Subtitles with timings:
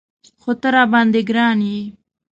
[0.41, 1.79] خو ته راباندې ګران یې.